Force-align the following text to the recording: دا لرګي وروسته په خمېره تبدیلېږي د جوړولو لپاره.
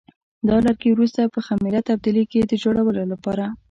دا 0.47 0.55
لرګي 0.65 0.89
وروسته 0.93 1.31
په 1.33 1.39
خمېره 1.45 1.81
تبدیلېږي 1.89 2.41
د 2.45 2.53
جوړولو 2.63 3.01
لپاره. 3.11 3.45